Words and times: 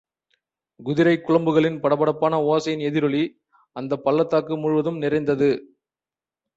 குதிரைக் 0.79 1.25
குளம்புகளின் 1.27 1.77
படபடப்பான 1.79 2.39
ஓசையின் 2.47 2.83
எதிரொலி 2.89 3.23
அந்தப்பள்ளத்தாக்கு 3.75 4.55
முழுவதும் 4.59 4.97
நிறைந்தது. 4.97 5.51